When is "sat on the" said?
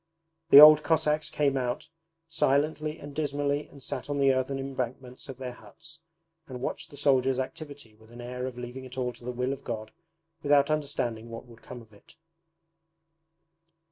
3.83-4.33